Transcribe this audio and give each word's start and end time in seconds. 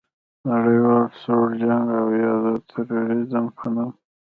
د 0.41 0.41
نړیوال 0.53 1.05
سوړ 1.21 1.47
جنګ 1.61 1.87
او 1.99 2.07
یا 2.23 2.33
د 2.43 2.47
تروریزم 2.69 3.45
په 3.57 3.65
نوم 3.73 3.91